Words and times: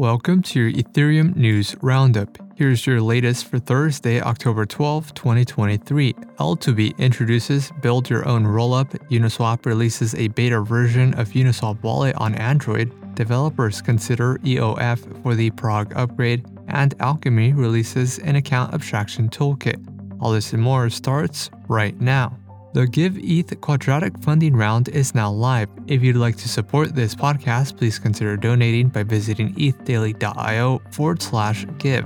Welcome 0.00 0.40
to 0.44 0.58
your 0.58 0.72
Ethereum 0.72 1.36
News 1.36 1.76
Roundup. 1.82 2.38
Here's 2.56 2.86
your 2.86 3.02
latest 3.02 3.44
for 3.44 3.58
Thursday, 3.58 4.18
October 4.18 4.64
12, 4.64 5.12
2023. 5.12 6.14
L2Beat 6.14 6.96
introduces 6.96 7.70
Build 7.82 8.08
Your 8.08 8.26
Own 8.26 8.44
Rollup. 8.44 8.92
Uniswap 9.10 9.66
releases 9.66 10.14
a 10.14 10.28
beta 10.28 10.62
version 10.62 11.12
of 11.18 11.28
Uniswap 11.28 11.82
Wallet 11.82 12.16
on 12.16 12.34
Android. 12.36 12.90
Developers 13.14 13.82
consider 13.82 14.38
EOF 14.38 15.22
for 15.22 15.34
the 15.34 15.50
Prague 15.50 15.92
upgrade. 15.94 16.46
And 16.68 16.94
Alchemy 17.00 17.52
releases 17.52 18.20
an 18.20 18.36
account 18.36 18.72
abstraction 18.72 19.28
toolkit. 19.28 19.86
All 20.18 20.32
this 20.32 20.54
and 20.54 20.62
more 20.62 20.88
starts 20.88 21.50
right 21.68 22.00
now. 22.00 22.39
The 22.72 22.86
Give 22.86 23.18
ETH 23.18 23.60
Quadratic 23.60 24.16
funding 24.22 24.54
round 24.54 24.88
is 24.90 25.12
now 25.12 25.28
live. 25.28 25.68
If 25.88 26.04
you'd 26.04 26.14
like 26.14 26.36
to 26.36 26.48
support 26.48 26.94
this 26.94 27.16
podcast, 27.16 27.76
please 27.76 27.98
consider 27.98 28.36
donating 28.36 28.90
by 28.90 29.02
visiting 29.02 29.52
ethdaily.io 29.56 30.80
forward 30.92 31.20
slash 31.20 31.66
give. 31.78 32.04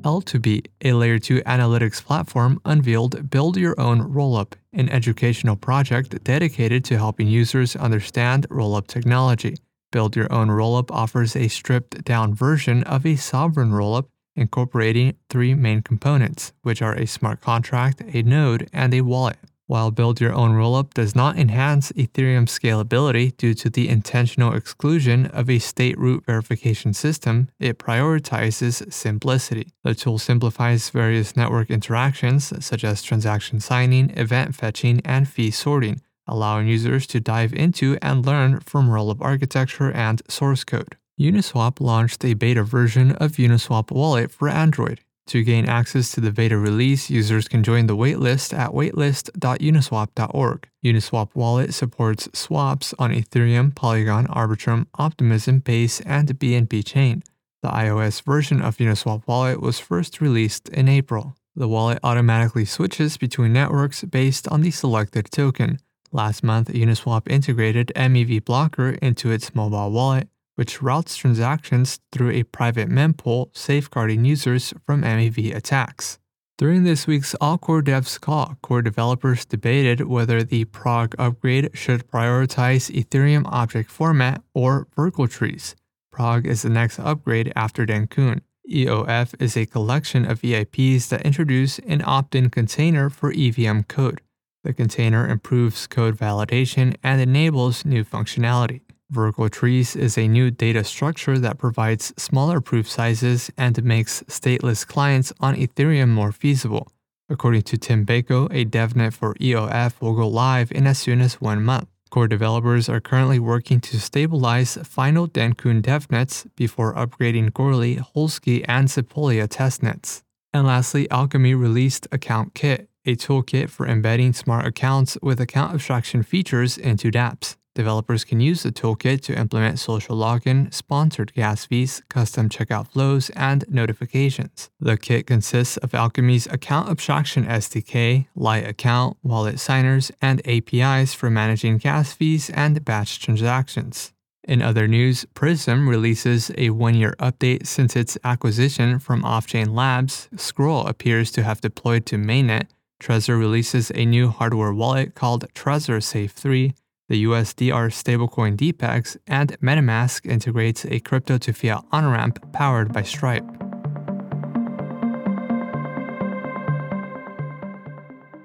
L2Beat, 0.00 0.68
a 0.82 0.94
layer 0.94 1.18
2 1.18 1.42
analytics 1.42 2.02
platform, 2.02 2.58
unveiled 2.64 3.28
Build 3.28 3.58
Your 3.58 3.78
Own 3.78 4.00
Rollup, 4.00 4.54
an 4.72 4.88
educational 4.88 5.56
project 5.56 6.24
dedicated 6.24 6.84
to 6.86 6.96
helping 6.96 7.28
users 7.28 7.76
understand 7.76 8.48
rollup 8.48 8.86
technology. 8.86 9.56
Build 9.92 10.16
Your 10.16 10.32
Own 10.32 10.48
Rollup 10.48 10.90
offers 10.90 11.36
a 11.36 11.48
stripped 11.48 12.02
down 12.04 12.34
version 12.34 12.82
of 12.84 13.04
a 13.04 13.16
sovereign 13.16 13.72
rollup 13.72 14.06
incorporating 14.36 15.16
three 15.28 15.54
main 15.54 15.82
components, 15.82 16.52
which 16.62 16.82
are 16.82 16.94
a 16.94 17.06
smart 17.06 17.40
contract, 17.40 18.02
a 18.12 18.22
node, 18.22 18.68
and 18.72 18.94
a 18.94 19.00
wallet. 19.00 19.38
While 19.68 19.90
Build 19.90 20.20
Your 20.20 20.32
Own 20.32 20.52
Rollup 20.52 20.94
does 20.94 21.16
not 21.16 21.36
enhance 21.36 21.90
Ethereum 21.92 22.46
scalability 22.46 23.36
due 23.36 23.52
to 23.54 23.68
the 23.68 23.88
intentional 23.88 24.54
exclusion 24.54 25.26
of 25.26 25.50
a 25.50 25.58
state 25.58 25.98
root 25.98 26.24
verification 26.24 26.94
system, 26.94 27.48
it 27.58 27.76
prioritizes 27.76 28.92
simplicity. 28.92 29.72
The 29.82 29.96
tool 29.96 30.18
simplifies 30.18 30.90
various 30.90 31.36
network 31.36 31.68
interactions, 31.68 32.52
such 32.64 32.84
as 32.84 33.02
transaction 33.02 33.58
signing, 33.58 34.10
event 34.10 34.54
fetching, 34.54 35.00
and 35.04 35.28
fee 35.28 35.50
sorting, 35.50 36.00
allowing 36.28 36.68
users 36.68 37.04
to 37.08 37.18
dive 37.18 37.52
into 37.52 37.98
and 38.00 38.24
learn 38.24 38.60
from 38.60 38.88
rollup 38.88 39.20
architecture 39.20 39.90
and 39.90 40.22
source 40.28 40.62
code. 40.62 40.96
Uniswap 41.18 41.80
launched 41.80 42.22
a 42.26 42.34
beta 42.34 42.62
version 42.62 43.12
of 43.12 43.32
Uniswap 43.32 43.90
Wallet 43.90 44.30
for 44.30 44.50
Android. 44.50 45.00
To 45.28 45.42
gain 45.42 45.64
access 45.66 46.12
to 46.12 46.20
the 46.20 46.30
beta 46.30 46.58
release, 46.58 47.08
users 47.08 47.48
can 47.48 47.64
join 47.64 47.86
the 47.86 47.96
waitlist 47.96 48.56
at 48.56 48.72
waitlist.uniswap.org. 48.72 50.68
Uniswap 50.84 51.34
Wallet 51.34 51.72
supports 51.72 52.28
swaps 52.34 52.94
on 52.98 53.12
Ethereum, 53.12 53.74
Polygon, 53.74 54.26
Arbitrum, 54.26 54.86
Optimism, 54.98 55.60
Base, 55.60 56.00
and 56.02 56.38
BNB 56.38 56.84
Chain. 56.84 57.22
The 57.62 57.70
iOS 57.70 58.22
version 58.22 58.60
of 58.60 58.76
Uniswap 58.76 59.26
Wallet 59.26 59.62
was 59.62 59.80
first 59.80 60.20
released 60.20 60.68
in 60.68 60.86
April. 60.86 61.34
The 61.56 61.66
wallet 61.66 61.98
automatically 62.04 62.66
switches 62.66 63.16
between 63.16 63.54
networks 63.54 64.04
based 64.04 64.46
on 64.48 64.60
the 64.60 64.70
selected 64.70 65.30
token. 65.32 65.78
Last 66.12 66.44
month, 66.44 66.68
Uniswap 66.68 67.26
integrated 67.26 67.90
MEV 67.96 68.44
Blocker 68.44 68.90
into 69.00 69.30
its 69.30 69.54
mobile 69.54 69.90
wallet, 69.90 70.28
which 70.56 70.82
routes 70.82 71.16
transactions 71.16 72.00
through 72.12 72.30
a 72.30 72.42
private 72.42 72.88
mempool, 72.88 73.56
safeguarding 73.56 74.24
users 74.24 74.74
from 74.84 75.02
MEV 75.02 75.54
attacks. 75.54 76.18
During 76.58 76.84
this 76.84 77.06
week's 77.06 77.34
All 77.34 77.58
Core 77.58 77.82
Devs 77.82 78.18
call, 78.18 78.56
core 78.62 78.80
developers 78.80 79.44
debated 79.44 80.06
whether 80.06 80.42
the 80.42 80.64
Prague 80.64 81.14
upgrade 81.18 81.70
should 81.74 82.08
prioritize 82.08 82.90
Ethereum 82.90 83.44
object 83.46 83.90
format 83.90 84.42
or 84.54 84.86
Verkle 84.96 85.30
trees. 85.30 85.76
Prague 86.10 86.46
is 86.46 86.62
the 86.62 86.70
next 86.70 86.98
upgrade 86.98 87.52
after 87.54 87.84
Dencun. 87.84 88.40
EOF 88.72 89.34
is 89.38 89.54
a 89.54 89.66
collection 89.66 90.24
of 90.24 90.40
EIPs 90.40 91.08
that 91.08 91.22
introduce 91.22 91.78
an 91.80 92.02
opt 92.06 92.34
in 92.34 92.48
container 92.48 93.10
for 93.10 93.30
EVM 93.30 93.82
code. 93.82 94.22
The 94.64 94.72
container 94.72 95.28
improves 95.28 95.86
code 95.86 96.16
validation 96.16 96.96
and 97.02 97.20
enables 97.20 97.84
new 97.84 98.02
functionality. 98.02 98.80
Verkle 99.12 99.48
trees 99.48 99.94
is 99.94 100.18
a 100.18 100.26
new 100.26 100.50
data 100.50 100.82
structure 100.82 101.38
that 101.38 101.58
provides 101.58 102.12
smaller 102.16 102.60
proof 102.60 102.90
sizes 102.90 103.52
and 103.56 103.84
makes 103.84 104.24
stateless 104.24 104.84
clients 104.84 105.32
on 105.38 105.54
Ethereum 105.54 106.08
more 106.08 106.32
feasible. 106.32 106.90
According 107.28 107.62
to 107.62 107.78
Tim 107.78 108.04
Beiko, 108.04 108.46
a 108.50 108.64
devnet 108.64 109.12
for 109.12 109.34
EOF 109.34 110.00
will 110.00 110.14
go 110.14 110.26
live 110.26 110.72
in 110.72 110.88
as 110.88 110.98
soon 110.98 111.20
as 111.20 111.40
one 111.40 111.62
month. 111.62 111.88
Core 112.10 112.26
developers 112.26 112.88
are 112.88 113.00
currently 113.00 113.38
working 113.38 113.80
to 113.82 114.00
stabilize 114.00 114.76
final 114.82 115.28
Dencun 115.28 115.82
devnets 115.82 116.46
before 116.56 116.94
upgrading 116.94 117.50
Goerli, 117.50 117.98
Holesky, 117.98 118.64
and 118.66 118.88
Sepolia 118.88 119.46
testnets. 119.46 120.22
And 120.52 120.66
lastly, 120.66 121.08
Alchemy 121.10 121.54
released 121.54 122.08
Account 122.10 122.54
Kit, 122.54 122.88
a 123.04 123.14
toolkit 123.14 123.70
for 123.70 123.86
embedding 123.86 124.32
smart 124.32 124.66
accounts 124.66 125.16
with 125.22 125.40
account 125.40 125.74
abstraction 125.74 126.24
features 126.24 126.76
into 126.76 127.12
dApps. 127.12 127.56
Developers 127.76 128.24
can 128.24 128.40
use 128.40 128.62
the 128.62 128.72
toolkit 128.72 129.20
to 129.20 129.38
implement 129.38 129.78
social 129.78 130.16
login, 130.16 130.72
sponsored 130.72 131.34
gas 131.34 131.66
fees, 131.66 132.02
custom 132.08 132.48
checkout 132.48 132.88
flows, 132.88 133.28
and 133.36 133.66
notifications. 133.68 134.70
The 134.80 134.96
kit 134.96 135.26
consists 135.26 135.76
of 135.76 135.90
Alchemy's 135.90 136.46
account 136.46 136.88
abstraction 136.88 137.44
SDK, 137.44 138.28
light 138.34 138.66
account, 138.66 139.18
wallet 139.22 139.60
signers, 139.60 140.10
and 140.22 140.40
APIs 140.48 141.12
for 141.12 141.28
managing 141.28 141.76
gas 141.76 142.14
fees 142.14 142.48
and 142.48 142.82
batch 142.82 143.20
transactions. 143.20 144.14
In 144.42 144.62
other 144.62 144.88
news, 144.88 145.26
Prysm 145.34 145.86
releases 145.86 146.50
a 146.56 146.70
one 146.70 146.94
year 146.94 147.14
update 147.18 147.66
since 147.66 147.94
its 147.94 148.16
acquisition 148.24 148.98
from 148.98 149.22
Offchain 149.22 149.74
Labs. 149.74 150.30
Scroll 150.36 150.86
appears 150.86 151.30
to 151.32 151.42
have 151.42 151.60
deployed 151.60 152.06
to 152.06 152.16
mainnet. 152.16 152.68
Trezor 153.02 153.38
releases 153.38 153.92
a 153.94 154.06
new 154.06 154.28
hardware 154.28 154.72
wallet 154.72 155.14
called 155.14 155.44
Trezor 155.52 156.02
Safe 156.02 156.32
3 156.32 156.72
the 157.08 157.24
USDR 157.24 157.90
stablecoin 157.90 158.56
depegs, 158.56 159.16
and 159.26 159.58
MetaMask 159.60 160.26
integrates 160.26 160.84
a 160.86 161.00
crypto 161.00 161.38
to 161.38 161.52
fiat 161.52 161.84
on 161.92 162.10
ramp 162.10 162.52
powered 162.52 162.92
by 162.92 163.02
Stripe. 163.02 163.44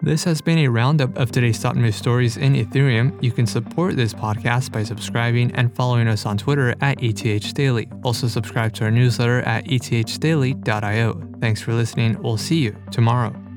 This 0.03 0.23
has 0.23 0.41
been 0.41 0.57
a 0.57 0.67
roundup 0.67 1.15
of 1.15 1.31
today's 1.31 1.59
top 1.59 1.75
news 1.75 1.95
stories 1.95 2.35
in 2.35 2.53
Ethereum. 2.55 3.21
You 3.21 3.31
can 3.31 3.45
support 3.45 3.95
this 3.95 4.15
podcast 4.15 4.71
by 4.71 4.83
subscribing 4.83 5.51
and 5.51 5.71
following 5.75 6.07
us 6.07 6.25
on 6.25 6.39
Twitter 6.39 6.73
at 6.81 7.03
ETH 7.03 7.53
Daily. 7.53 7.87
Also, 8.03 8.27
subscribe 8.27 8.73
to 8.73 8.85
our 8.85 8.91
newsletter 8.91 9.41
at 9.41 9.65
ethdaily.io. 9.65 11.21
Thanks 11.39 11.61
for 11.61 11.73
listening. 11.73 12.19
We'll 12.19 12.37
see 12.37 12.57
you 12.57 12.75
tomorrow. 12.89 13.50